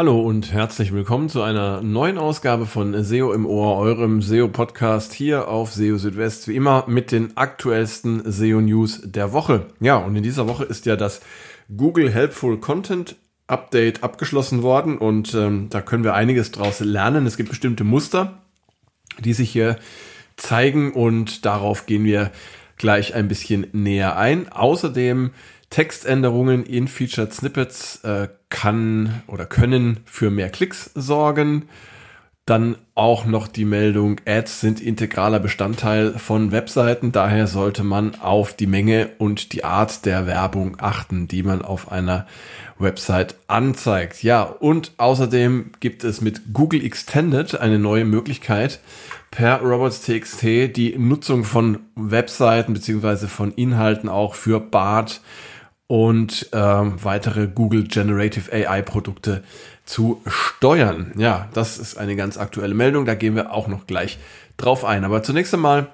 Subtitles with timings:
[0.00, 5.46] Hallo und herzlich willkommen zu einer neuen Ausgabe von SEO im Ohr, eurem SEO-Podcast hier
[5.48, 9.66] auf SEO Südwest, wie immer mit den aktuellsten SEO-News der Woche.
[9.78, 11.20] Ja, und in dieser Woche ist ja das
[11.76, 13.16] Google Helpful Content
[13.46, 17.26] Update abgeschlossen worden und ähm, da können wir einiges draus lernen.
[17.26, 18.38] Es gibt bestimmte Muster,
[19.18, 19.76] die sich hier
[20.38, 22.30] zeigen und darauf gehen wir
[22.78, 24.50] gleich ein bisschen näher ein.
[24.50, 25.32] Außerdem
[25.70, 31.68] Textänderungen in Featured Snippets äh, kann oder können für mehr Klicks sorgen.
[32.44, 37.12] Dann auch noch die Meldung, Ads sind integraler Bestandteil von Webseiten.
[37.12, 41.92] Daher sollte man auf die Menge und die Art der Werbung achten, die man auf
[41.92, 42.26] einer
[42.76, 44.24] Website anzeigt.
[44.24, 48.80] Ja, und außerdem gibt es mit Google Extended eine neue Möglichkeit,
[49.30, 55.20] per robots.txt die Nutzung von Webseiten beziehungsweise von Inhalten auch für BART
[55.90, 59.42] und ähm, weitere Google Generative AI Produkte
[59.84, 61.10] zu steuern.
[61.16, 63.06] Ja, das ist eine ganz aktuelle Meldung.
[63.06, 64.20] Da gehen wir auch noch gleich
[64.56, 65.02] drauf ein.
[65.02, 65.88] Aber zunächst einmal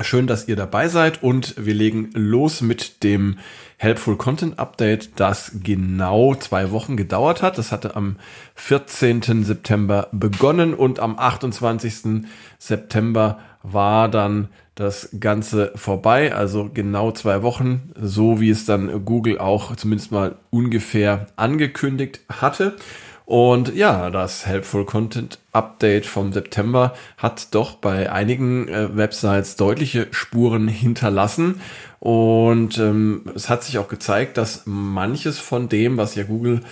[0.00, 3.38] schön, dass ihr dabei seid und wir legen los mit dem
[3.76, 7.58] Helpful Content Update, das genau zwei Wochen gedauert hat.
[7.58, 8.16] Das hatte am
[8.56, 9.44] 14.
[9.44, 12.24] September begonnen und am 28.
[12.58, 19.38] September war dann das Ganze vorbei, also genau zwei Wochen, so wie es dann Google
[19.38, 22.76] auch zumindest mal ungefähr angekündigt hatte.
[23.24, 30.08] Und ja, das Helpful Content Update vom September hat doch bei einigen äh, Websites deutliche
[30.10, 31.60] Spuren hinterlassen.
[32.00, 36.62] Und ähm, es hat sich auch gezeigt, dass manches von dem, was ja Google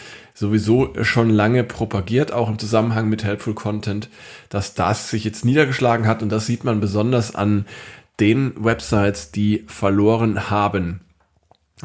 [0.40, 4.08] sowieso schon lange propagiert, auch im Zusammenhang mit Helpful Content,
[4.48, 6.22] dass das sich jetzt niedergeschlagen hat.
[6.22, 7.66] Und das sieht man besonders an
[8.20, 11.00] den Websites, die verloren haben.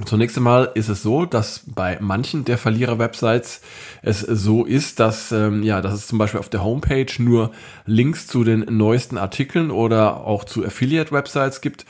[0.06, 3.62] Zunächst einmal ist es so, dass bei manchen der Verlierer-Websites
[4.02, 7.52] es so ist, dass, ähm, ja, dass es zum Beispiel auf der Homepage nur
[7.86, 11.86] Links zu den neuesten Artikeln oder auch zu Affiliate-Websites gibt,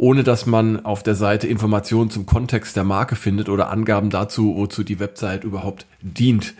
[0.00, 4.56] ohne dass man auf der Seite Informationen zum Kontext der Marke findet oder Angaben dazu,
[4.56, 6.54] wozu die Website überhaupt dient.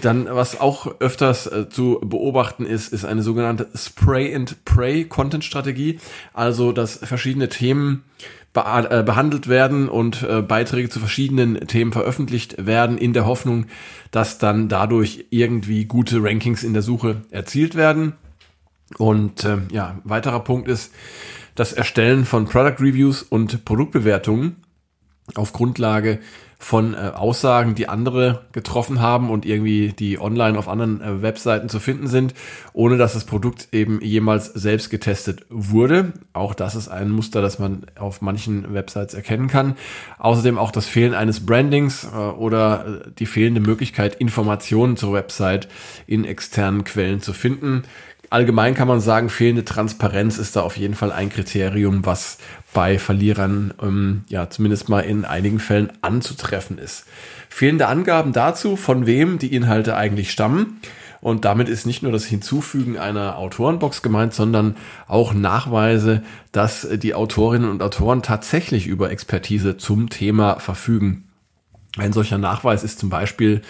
[0.00, 5.44] Dann, was auch öfters äh, zu beobachten ist, ist eine sogenannte Spray and Pray Content
[5.44, 6.00] Strategie.
[6.32, 8.02] Also, dass verschiedene Themen
[8.54, 13.66] äh, behandelt werden und äh, Beiträge zu verschiedenen Themen veröffentlicht werden, in der Hoffnung,
[14.10, 18.14] dass dann dadurch irgendwie gute Rankings in der Suche erzielt werden.
[18.98, 20.92] Und äh, ja, weiterer Punkt ist
[21.54, 24.56] das Erstellen von Product Reviews und Produktbewertungen
[25.34, 26.20] auf Grundlage
[26.58, 31.68] von äh, Aussagen, die andere getroffen haben und irgendwie die online auf anderen äh, Webseiten
[31.68, 32.32] zu finden sind,
[32.72, 36.12] ohne dass das Produkt eben jemals selbst getestet wurde.
[36.32, 39.76] Auch das ist ein Muster, das man auf manchen Websites erkennen kann.
[40.18, 45.68] Außerdem auch das Fehlen eines Brandings äh, oder äh, die fehlende Möglichkeit, Informationen zur Website
[46.06, 47.82] in externen Quellen zu finden
[48.30, 52.38] allgemein kann man sagen, fehlende Transparenz ist da auf jeden Fall ein Kriterium, was
[52.72, 57.06] bei Verlierern ähm, ja zumindest mal in einigen Fällen anzutreffen ist.
[57.48, 60.80] Fehlende Angaben dazu, von wem die Inhalte eigentlich stammen.
[61.20, 67.14] Und damit ist nicht nur das Hinzufügen einer Autorenbox gemeint, sondern auch Nachweise, dass die
[67.14, 71.24] Autorinnen und Autoren tatsächlich über Expertise zum Thema verfügen.
[71.96, 73.62] Ein solcher Nachweis ist zum Beispiel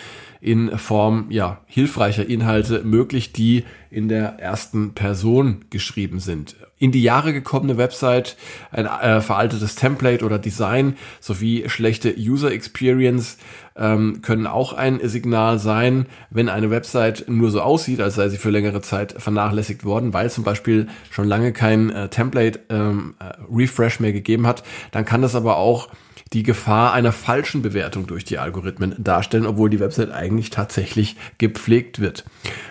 [0.44, 6.56] in Form ja, hilfreicher Inhalte möglich, die in der ersten Person geschrieben sind.
[6.78, 8.36] In die Jahre gekommene Website,
[8.70, 13.38] ein äh, veraltetes Template oder Design sowie schlechte User Experience
[13.74, 18.36] ähm, können auch ein Signal sein, wenn eine Website nur so aussieht, als sei sie
[18.36, 23.32] für längere Zeit vernachlässigt worden, weil zum Beispiel schon lange kein äh, Template ähm, äh,
[23.50, 25.88] Refresh mehr gegeben hat, dann kann das aber auch
[26.34, 32.00] die Gefahr einer falschen Bewertung durch die Algorithmen darstellen, obwohl die Website eigentlich tatsächlich gepflegt
[32.00, 32.24] wird.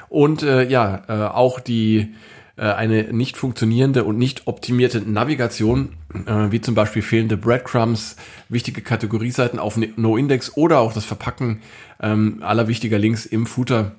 [0.10, 2.14] Und äh, ja, äh, auch die
[2.58, 5.94] äh, eine nicht funktionierende und nicht optimierte Navigation,
[6.26, 8.18] äh, wie zum Beispiel fehlende Breadcrumbs,
[8.50, 11.62] wichtige Kategorieseiten auf No-Index oder auch das Verpacken
[12.02, 13.94] ähm, aller wichtiger Links im Footer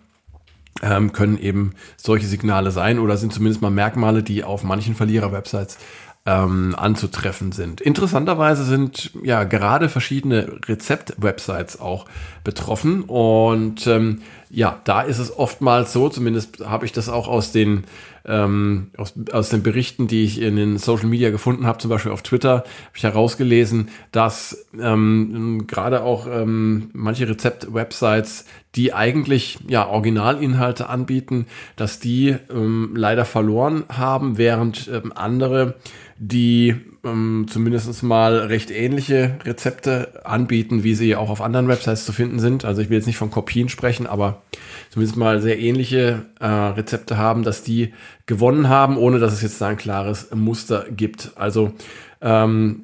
[0.82, 5.78] ähm, können eben solche Signale sein oder sind zumindest mal Merkmale, die auf manchen Verlierer-Websites
[6.26, 7.80] ähm, anzutreffen sind.
[7.80, 12.06] Interessanterweise sind ja gerade verschiedene Rezept-Websites auch
[12.44, 14.22] betroffen und ähm,
[14.54, 17.84] ja, da ist es oftmals so, zumindest habe ich das auch aus den
[18.26, 22.12] ähm, aus, aus den Berichten, die ich in den Social Media gefunden habe, zum Beispiel
[22.12, 28.46] auf Twitter, habe ich herausgelesen, dass ähm, gerade auch ähm, manche Rezept-Websites,
[28.76, 31.46] die eigentlich ja Originalinhalte anbieten,
[31.76, 35.74] dass die ähm, leider verloren haben, während ähm, andere
[36.18, 42.12] die ähm, zumindest mal recht ähnliche Rezepte anbieten, wie sie auch auf anderen Websites zu
[42.12, 42.64] finden sind.
[42.64, 44.42] Also ich will jetzt nicht von Kopien sprechen, aber
[44.90, 47.92] zumindest mal sehr ähnliche äh, Rezepte haben, dass die
[48.26, 51.32] gewonnen haben, ohne dass es jetzt da ein klares Muster gibt.
[51.36, 51.72] Also
[52.20, 52.82] ähm,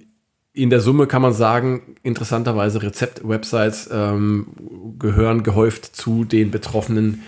[0.52, 4.48] in der Summe kann man sagen, interessanterweise Rezept-Websites ähm,
[4.98, 7.22] gehören gehäuft zu den betroffenen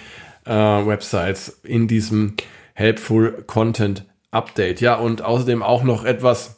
[0.44, 2.35] äh, Websites in diesem
[2.75, 4.81] Helpful Content Update.
[4.81, 6.56] Ja, und außerdem auch noch etwas,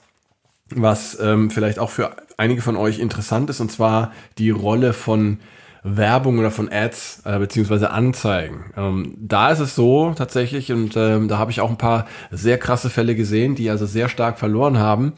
[0.71, 5.39] was ähm, vielleicht auch für einige von euch interessant ist, und zwar die Rolle von
[5.85, 8.73] Werbung oder von Ads äh, beziehungsweise Anzeigen.
[8.77, 12.59] Ähm, da ist es so tatsächlich, und ähm, da habe ich auch ein paar sehr
[12.59, 15.13] krasse Fälle gesehen, die also sehr stark verloren haben,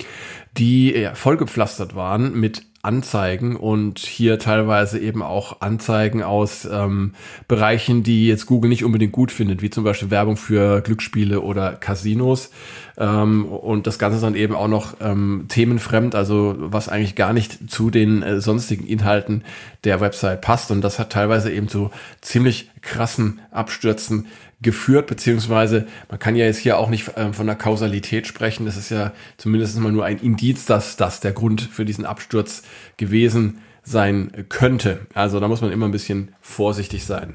[0.59, 7.15] die ja, vollgepflastert waren mit Anzeigen und hier teilweise eben auch Anzeigen aus ähm,
[7.49, 11.73] Bereichen, die jetzt Google nicht unbedingt gut findet, wie zum Beispiel Werbung für Glücksspiele oder
[11.73, 12.51] Casinos.
[12.97, 17.71] Ähm, und das Ganze dann eben auch noch ähm, themenfremd, also was eigentlich gar nicht
[17.71, 19.43] zu den äh, sonstigen Inhalten
[19.83, 20.71] der Website passt.
[20.71, 24.27] Und das hat teilweise eben zu ziemlich krassen Abstürzen
[24.63, 28.67] geführt, beziehungsweise man kann ja jetzt hier auch nicht äh, von der Kausalität sprechen.
[28.67, 32.63] Das ist ja zumindest mal nur ein Indiz, dass das der Grund für diesen Absturz
[32.97, 35.07] gewesen sein könnte.
[35.15, 37.35] Also da muss man immer ein bisschen vorsichtig sein.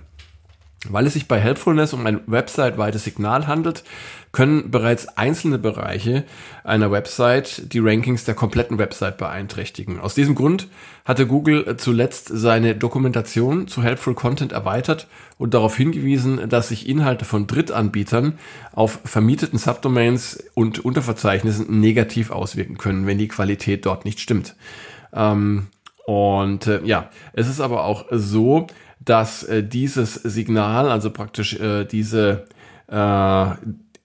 [0.89, 3.83] Weil es sich bei Helpfulness um ein website-weites Signal handelt,
[4.31, 6.23] können bereits einzelne Bereiche
[6.63, 9.99] einer Website die Rankings der kompletten Website beeinträchtigen.
[9.99, 10.69] Aus diesem Grund
[11.05, 15.07] hatte Google zuletzt seine Dokumentation zu Helpful Content erweitert
[15.37, 18.39] und darauf hingewiesen, dass sich Inhalte von Drittanbietern
[18.71, 24.55] auf vermieteten Subdomains und Unterverzeichnissen negativ auswirken können, wenn die Qualität dort nicht stimmt.
[25.13, 25.67] Ähm,
[26.11, 28.67] und äh, ja, es ist aber auch so,
[28.99, 32.47] dass äh, dieses Signal, also praktisch äh, diese
[32.87, 33.45] äh,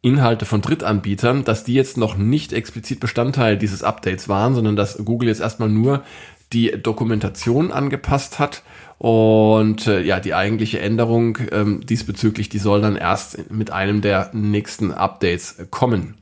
[0.03, 5.05] Inhalte von Drittanbietern, dass die jetzt noch nicht explizit Bestandteil dieses Updates waren, sondern dass
[5.05, 6.05] Google jetzt erstmal nur
[6.53, 8.63] die Dokumentation angepasst hat
[8.99, 14.31] und äh, ja, die eigentliche Änderung ähm, diesbezüglich, die soll dann erst mit einem der
[14.33, 16.15] nächsten Updates kommen.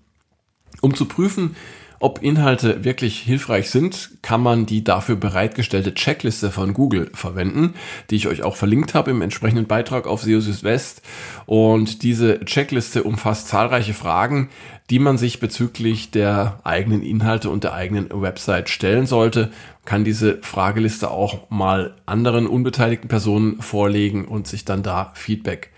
[0.80, 1.56] Um zu prüfen,
[2.04, 7.72] ob Inhalte wirklich hilfreich sind, kann man die dafür bereitgestellte Checkliste von Google verwenden,
[8.10, 11.00] die ich euch auch verlinkt habe im entsprechenden Beitrag auf SEO Südwest.
[11.46, 14.50] Und diese Checkliste umfasst zahlreiche Fragen,
[14.90, 19.50] die man sich bezüglich der eigenen Inhalte und der eigenen Website stellen sollte.
[19.86, 25.70] Kann diese Frageliste auch mal anderen unbeteiligten Personen vorlegen und sich dann da Feedback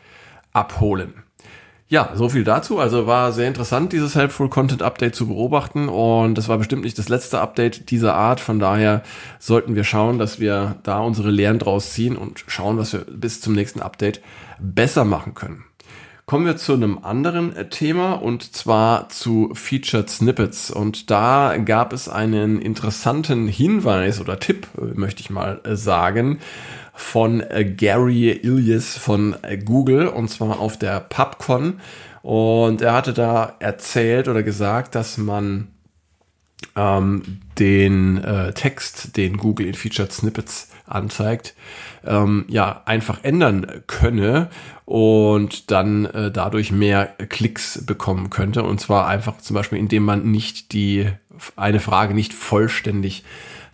[0.53, 1.15] abholen.
[1.89, 2.81] Ja, so viel dazu.
[2.81, 6.99] Also war sehr interessant, dieses Helpful Content Update zu beobachten und das war bestimmt nicht
[6.99, 8.41] das letzte Update dieser Art.
[8.41, 9.03] Von daher
[9.39, 13.41] sollten wir schauen, dass wir da unsere Lehren draus ziehen und schauen, was wir bis
[13.41, 14.21] zum nächsten Update
[14.59, 15.65] besser machen können.
[16.25, 20.73] Kommen wir zu einem anderen Thema und zwar zu Featured Snippets.
[20.73, 26.41] Und da gab es einen interessanten Hinweis oder Tipp, möchte ich mal sagen,
[26.97, 31.81] von äh, Gary Ilyes von äh, Google und zwar auf der PubCon.
[32.23, 35.69] Und er hatte da erzählt oder gesagt, dass man
[36.75, 41.55] ähm, den äh, Text, den Google in Featured Snippets anzeigt,
[42.05, 44.49] ähm, ja, einfach ändern könne
[44.85, 48.63] und dann äh, dadurch mehr Klicks bekommen könnte.
[48.63, 51.11] Und zwar einfach zum Beispiel, indem man nicht die,
[51.57, 53.25] eine Frage nicht vollständig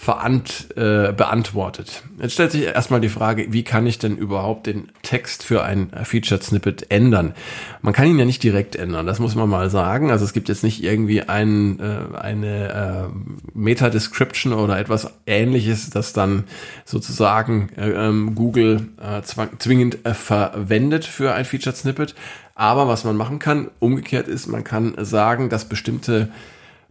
[0.03, 2.03] verant, äh, beantwortet.
[2.21, 5.93] Jetzt stellt sich erstmal die Frage, wie kann ich denn überhaupt den Text für ein
[6.03, 7.35] Featured Snippet ändern?
[7.83, 10.11] Man kann ihn ja nicht direkt ändern, das muss man mal sagen.
[10.11, 13.17] Also es gibt jetzt nicht irgendwie ein, äh, eine äh,
[13.55, 16.47] Meta-Description oder etwas ähnliches, das dann
[16.85, 22.17] sozusagen äh, ähm, Google äh, zwingend äh, verwendet für ein Featured Snippet.
[22.57, 26.33] Aber was man machen kann, umgekehrt ist, man kann sagen, dass bestimmte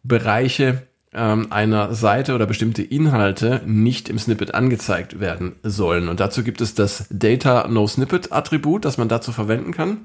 [0.01, 6.07] Bereiche ähm, einer Seite oder bestimmte Inhalte nicht im Snippet angezeigt werden sollen.
[6.07, 9.97] Und dazu gibt es das Data No Snippet Attribut, das man dazu verwenden kann.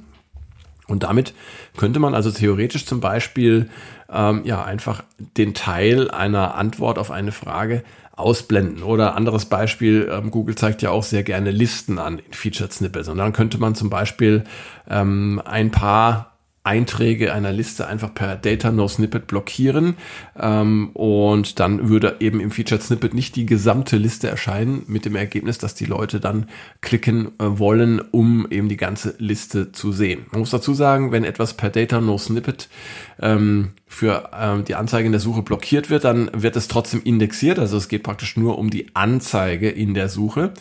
[0.89, 1.35] Und damit
[1.77, 3.71] könnte man also theoretisch zum Beispiel
[4.09, 5.03] ähm, ja einfach
[5.37, 7.83] den Teil einer Antwort auf eine Frage
[8.13, 8.83] ausblenden.
[8.83, 13.09] Oder anderes Beispiel, ähm, Google zeigt ja auch sehr gerne Listen an in Featured Snippets.
[13.09, 14.45] Und dann könnte man zum Beispiel
[14.89, 16.36] ähm, ein paar
[16.67, 19.97] Einträge einer Liste einfach per Data No Snippet blockieren
[20.39, 25.15] ähm, und dann würde eben im Featured Snippet nicht die gesamte Liste erscheinen mit dem
[25.15, 26.49] Ergebnis, dass die Leute dann
[26.81, 30.27] klicken äh, wollen, um eben die ganze Liste zu sehen.
[30.33, 32.69] Man muss dazu sagen, wenn etwas per Data No Snippet
[33.21, 37.59] ähm, für ähm, die Anzeige in der Suche blockiert wird, dann wird es trotzdem indexiert.
[37.59, 40.53] Also es geht praktisch nur um die Anzeige in der Suche.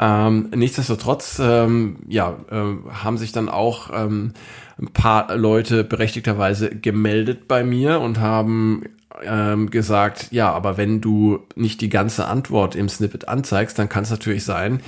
[0.00, 4.32] Ähm, nichtsdestotrotz, ähm, ja, äh, haben sich dann auch ähm,
[4.78, 8.84] ein paar Leute berechtigterweise gemeldet bei mir und haben
[9.22, 14.02] ähm, gesagt, ja, aber wenn du nicht die ganze Antwort im Snippet anzeigst, dann kann
[14.02, 14.80] es natürlich sein,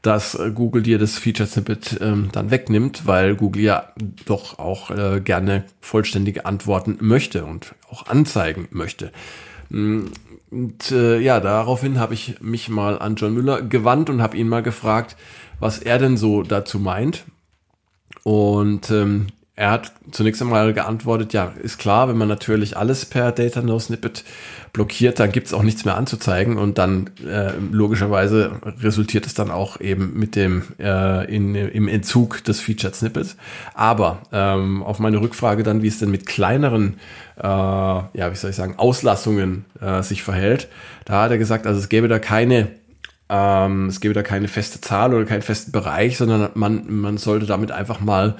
[0.00, 3.92] dass äh, Google dir das Feature Snippet ähm, dann wegnimmt, weil Google ja
[4.24, 9.12] doch auch äh, gerne vollständige Antworten möchte und auch anzeigen möchte.
[10.54, 14.46] Und äh, ja, daraufhin habe ich mich mal an John Müller gewandt und habe ihn
[14.48, 15.16] mal gefragt,
[15.58, 17.24] was er denn so dazu meint.
[18.22, 23.30] Und ähm, er hat zunächst einmal geantwortet, ja, ist klar, wenn man natürlich alles per
[23.30, 24.24] Data No Snippet
[24.72, 29.52] blockiert, dann gibt es auch nichts mehr anzuzeigen und dann äh, logischerweise resultiert es dann
[29.52, 33.36] auch eben mit dem äh, in, im Entzug des Featured Snippets.
[33.74, 36.96] Aber ähm, auf meine Rückfrage dann, wie es denn mit kleineren,
[37.36, 40.68] äh, ja, wie soll ich sagen, Auslassungen äh, sich verhält,
[41.04, 42.70] da hat er gesagt, also es gäbe da keine
[43.28, 47.46] ähm, es gäbe da keine feste Zahl oder keinen festen Bereich, sondern man, man sollte
[47.46, 48.34] damit einfach mal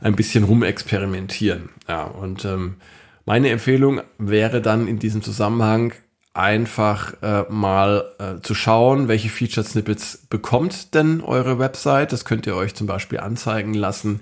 [0.00, 1.70] ein bisschen rumexperimentieren.
[1.88, 2.76] Ja, und ähm,
[3.24, 5.92] meine Empfehlung wäre dann in diesem Zusammenhang
[6.32, 12.12] einfach äh, mal äh, zu schauen, welche Featured Snippets bekommt denn eure Website.
[12.12, 14.20] Das könnt ihr euch zum Beispiel anzeigen lassen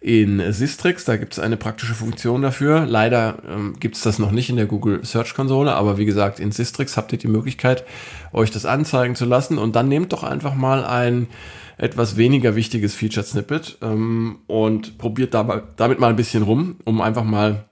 [0.00, 1.04] in Sistrix.
[1.04, 2.86] Da gibt es eine praktische Funktion dafür.
[2.86, 6.40] Leider ähm, gibt es das noch nicht in der Google Search Konsole, aber wie gesagt,
[6.40, 7.84] in Sistrix habt ihr die Möglichkeit,
[8.32, 9.58] euch das anzeigen zu lassen.
[9.58, 11.28] Und dann nehmt doch einfach mal ein
[11.76, 16.76] etwas weniger wichtiges Featured Snippet ähm, und probiert da mal, damit mal ein bisschen rum,
[16.84, 17.64] um einfach mal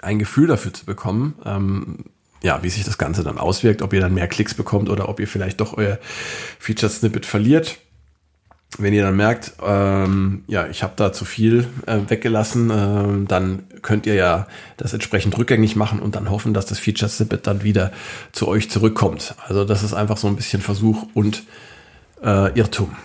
[0.00, 2.04] ein Gefühl dafür zu bekommen, ähm,
[2.42, 5.20] ja, wie sich das Ganze dann auswirkt, ob ihr dann mehr Klicks bekommt oder ob
[5.20, 5.98] ihr vielleicht doch euer
[6.58, 7.78] Featured Snippet verliert.
[8.78, 13.64] Wenn ihr dann merkt, ähm, ja, ich habe da zu viel äh, weggelassen, äh, dann
[13.82, 14.46] könnt ihr ja
[14.78, 17.92] das entsprechend rückgängig machen und dann hoffen, dass das Featured Snippet dann wieder
[18.32, 19.34] zu euch zurückkommt.
[19.46, 21.42] Also das ist einfach so ein bisschen Versuch und
[22.24, 22.96] äh, Irrtum.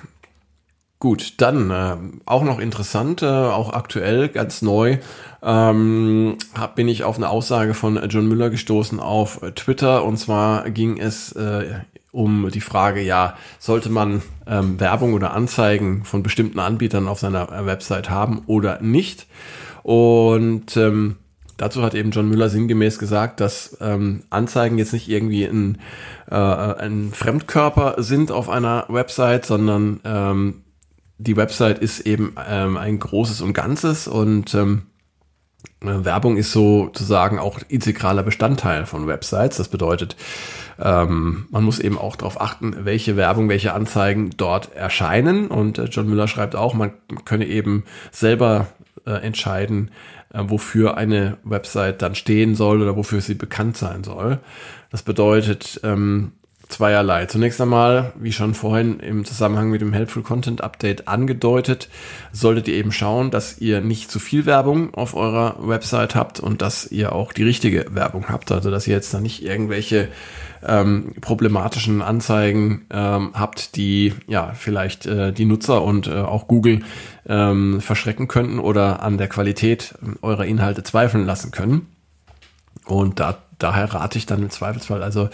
[1.00, 1.96] Gut, dann äh,
[2.26, 4.98] auch noch interessant, äh, auch aktuell, ganz neu,
[5.44, 10.04] ähm, hab, bin ich auf eine Aussage von John Müller gestoßen auf Twitter.
[10.06, 16.04] Und zwar ging es äh, um die Frage, ja, sollte man ähm, Werbung oder Anzeigen
[16.06, 19.28] von bestimmten Anbietern auf seiner Website haben oder nicht?
[19.84, 21.18] Und ähm,
[21.58, 25.80] Dazu hat eben John Müller sinngemäß gesagt, dass ähm, Anzeigen jetzt nicht irgendwie ein,
[26.30, 30.62] äh, ein Fremdkörper sind auf einer Website, sondern ähm,
[31.18, 34.97] die Website ist eben ähm, ein großes und Ganzes und ähm, äh,
[35.80, 39.58] Werbung ist sozusagen auch integraler Bestandteil von Websites.
[39.58, 40.16] Das bedeutet,
[40.80, 45.48] ähm, man muss eben auch darauf achten, welche Werbung, welche Anzeigen dort erscheinen.
[45.48, 46.94] Und äh, John Müller schreibt auch, man
[47.26, 48.68] könne eben selber
[49.06, 49.92] äh, entscheiden,
[50.34, 54.40] äh, wofür eine Website dann stehen soll oder wofür sie bekannt sein soll.
[54.92, 56.32] Das bedeutet ähm,
[56.70, 57.26] zweierlei.
[57.26, 61.90] Zunächst einmal, wie schon vorhin im Zusammenhang mit dem Helpful Content Update angedeutet,
[62.32, 66.62] solltet ihr eben schauen, dass ihr nicht zu viel Werbung auf eurer Website habt und
[66.62, 68.52] dass ihr auch die richtige Werbung habt.
[68.52, 70.10] Also dass ihr jetzt da nicht irgendwelche
[70.66, 76.82] ähm, problematischen Anzeigen ähm, habt, die ja vielleicht äh, die Nutzer und äh, auch Google
[77.28, 81.88] ähm, verschrecken könnten oder an der Qualität eurer Inhalte zweifeln lassen können.
[82.88, 85.29] Und da, daher rate ich dann im Zweifelsfall also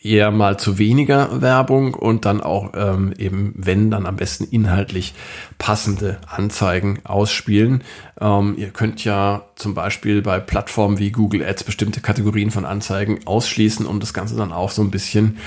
[0.00, 5.14] eher mal zu weniger Werbung und dann auch ähm, eben, wenn, dann am besten inhaltlich
[5.58, 7.82] passende Anzeigen ausspielen.
[8.20, 13.26] Ähm, ihr könnt ja zum Beispiel bei Plattformen wie Google Ads bestimmte Kategorien von Anzeigen
[13.26, 15.38] ausschließen und das Ganze dann auch so ein bisschen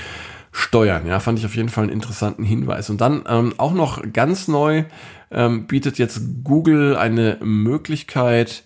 [0.52, 1.06] steuern.
[1.06, 2.90] Ja, fand ich auf jeden Fall einen interessanten Hinweis.
[2.90, 4.84] Und dann ähm, auch noch ganz neu
[5.30, 8.64] ähm, bietet jetzt Google eine Möglichkeit,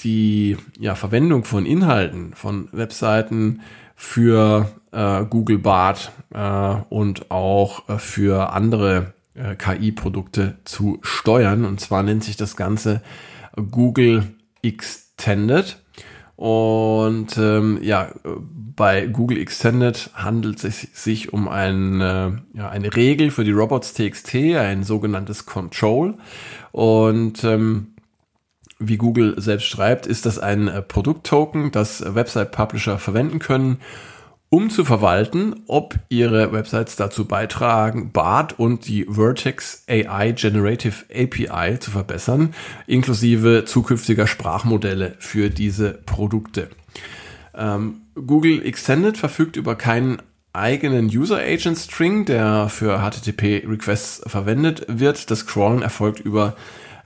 [0.00, 3.60] die ja, Verwendung von Inhalten von Webseiten
[3.96, 11.64] für äh, Google Bart äh, und auch äh, für andere äh, KI-Produkte zu steuern.
[11.64, 13.02] Und zwar nennt sich das Ganze
[13.70, 15.78] Google Extended.
[16.36, 18.12] Und ähm, ja,
[18.76, 24.84] bei Google Extended handelt es sich um eine, ja, eine Regel für die Robots.txt, ein
[24.84, 26.14] sogenanntes Control.
[26.70, 27.94] Und ähm,
[28.78, 33.78] wie Google selbst schreibt, ist das ein äh, Produkttoken, das Website-Publisher verwenden können,
[34.50, 41.78] um zu verwalten, ob ihre Websites dazu beitragen, BART und die Vertex AI Generative API
[41.78, 42.54] zu verbessern,
[42.86, 46.70] inklusive zukünftiger Sprachmodelle für diese Produkte.
[47.54, 50.22] Ähm, Google Extended verfügt über keinen
[50.54, 55.30] eigenen User Agent String, der für HTTP Requests verwendet wird.
[55.30, 56.56] Das Crawlen erfolgt über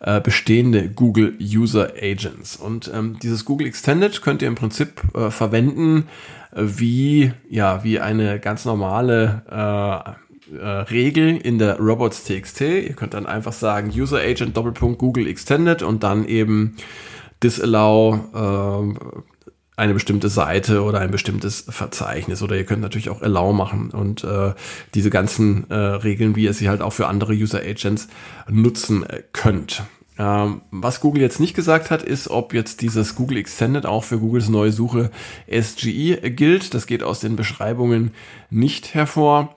[0.02, 2.56] äh, bestehende Google User Agents.
[2.56, 6.09] Und ähm, dieses Google Extended könnt ihr im Prinzip äh, verwenden
[6.54, 12.61] äh, wie, ja, wie eine ganz normale äh, äh, Regel in der Robots.txt.
[12.61, 16.76] Ihr könnt dann einfach sagen User Agent Doppelpunkt Google Extended und dann eben
[17.42, 19.32] disallow äh,
[19.76, 24.23] eine bestimmte Seite oder ein bestimmtes Verzeichnis oder ihr könnt natürlich auch Allow machen und
[24.23, 24.52] äh,
[24.95, 28.09] diese ganzen äh, Regeln, wie ihr sie halt auch für andere User Agents
[28.49, 29.83] nutzen äh, könnt.
[30.19, 34.19] Ähm, was Google jetzt nicht gesagt hat, ist, ob jetzt dieses Google Extended auch für
[34.19, 35.11] Googles neue Suche
[35.50, 36.75] SGE gilt.
[36.75, 38.12] Das geht aus den Beschreibungen
[38.50, 39.57] nicht hervor.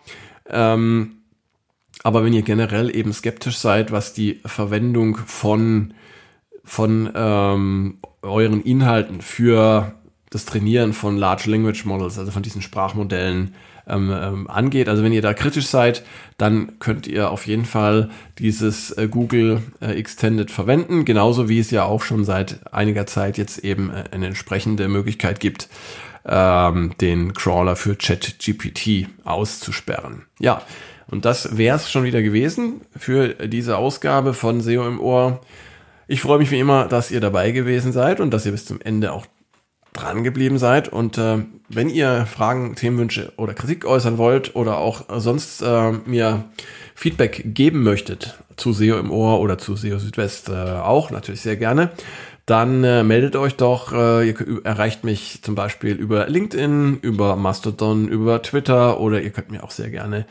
[0.49, 1.17] Ähm,
[2.03, 5.93] aber wenn ihr generell eben skeptisch seid, was die Verwendung von,
[6.63, 9.93] von ähm, euren Inhalten für
[10.35, 13.55] das Trainieren von Large Language Models, also von diesen Sprachmodellen
[13.87, 14.89] ähm, ähm, angeht.
[14.89, 16.03] Also wenn ihr da kritisch seid,
[16.37, 21.71] dann könnt ihr auf jeden Fall dieses äh, Google äh, Extended verwenden, genauso wie es
[21.71, 25.69] ja auch schon seit einiger Zeit jetzt eben äh, eine entsprechende Möglichkeit gibt,
[26.25, 30.23] ähm, den Crawler für ChatGPT auszusperren.
[30.39, 30.63] Ja,
[31.07, 35.39] und das wäre es schon wieder gewesen für diese Ausgabe von SEO im Ohr.
[36.07, 38.81] Ich freue mich wie immer, dass ihr dabei gewesen seid und dass ihr bis zum
[38.81, 39.25] Ende auch
[39.95, 40.89] dran geblieben seid.
[40.89, 46.45] Und äh, wenn ihr Fragen, Themenwünsche oder Kritik äußern wollt oder auch sonst äh, mir
[46.93, 51.57] Feedback geben möchtet zu SEO im Ohr oder zu SEO Südwest äh, auch, natürlich sehr
[51.57, 51.91] gerne,
[52.45, 53.91] dann äh, meldet euch doch.
[53.91, 59.51] Äh, ihr erreicht mich zum Beispiel über LinkedIn, über Mastodon, über Twitter oder ihr könnt
[59.51, 60.25] mir auch sehr gerne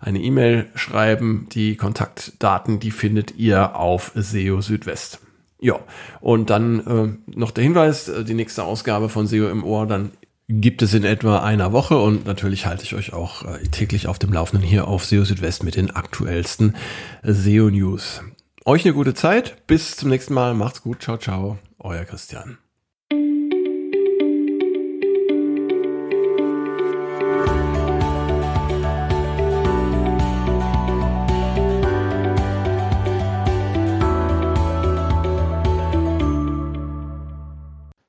[0.00, 1.48] eine E-Mail schreiben.
[1.52, 5.20] Die Kontaktdaten, die findet ihr auf SEO Südwest.
[5.58, 5.80] Ja,
[6.20, 10.12] und dann äh, noch der Hinweis, äh, die nächste Ausgabe von SEO im Ohr, dann
[10.48, 14.18] gibt es in etwa einer Woche und natürlich halte ich euch auch äh, täglich auf
[14.18, 16.76] dem Laufenden hier auf SEO Südwest mit den aktuellsten
[17.22, 18.22] SEO News.
[18.64, 22.58] Euch eine gute Zeit, bis zum nächsten Mal, macht's gut, ciao, ciao, euer Christian.